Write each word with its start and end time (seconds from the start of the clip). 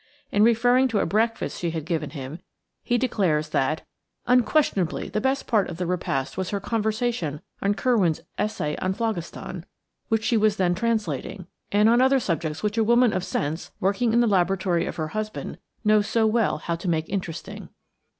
In 0.31 0.41
referring 0.41 0.87
to 0.87 0.99
a 0.99 1.05
breakfast 1.05 1.59
she 1.59 1.69
had 1.69 1.85
given 1.85 2.09
him, 2.09 2.39
he 2.81 2.97
declares 2.97 3.49
that 3.49 3.85
"unquestionably 4.25 5.09
the 5.09 5.21
best 5.21 5.45
part 5.45 5.69
of 5.69 5.77
the 5.77 5.85
repast 5.85 6.37
was 6.39 6.49
her 6.49 6.59
conversation 6.59 7.39
on 7.61 7.75
Kirwan's 7.75 8.21
Essay 8.35 8.75
on 8.77 8.93
Phlogiston, 8.95 9.63
which 10.07 10.23
she 10.23 10.37
was 10.37 10.55
then 10.55 10.73
translating, 10.73 11.45
and 11.71 11.87
on 11.87 12.01
other 12.01 12.19
subjects 12.19 12.63
which 12.63 12.79
a 12.79 12.83
woman 12.83 13.13
of 13.13 13.23
sense, 13.23 13.73
working 13.79 14.11
in 14.11 14.21
the 14.21 14.25
laboratory 14.27 14.87
of 14.87 14.95
her 14.95 15.09
husband, 15.09 15.59
knows 15.85 16.07
so 16.07 16.25
well 16.25 16.57
how 16.57 16.75
to 16.75 16.87
make 16.89 17.07
interesting." 17.07 17.69